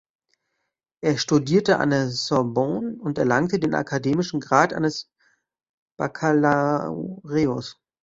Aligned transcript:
Er 1.03 1.19
studierte 1.19 1.77
an 1.77 1.91
der 1.91 2.09
Sorbonne 2.09 2.95
und 3.01 3.19
erlangte 3.19 3.59
den 3.59 3.75
akademischen 3.75 4.39
Grad 4.39 4.73
eines 4.73 5.11
Baccalaureus. 5.95 7.79